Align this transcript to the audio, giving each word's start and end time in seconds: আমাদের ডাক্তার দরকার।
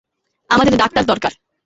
আমাদের 0.49 0.73
ডাক্তার 0.77 1.03
দরকার। 1.05 1.33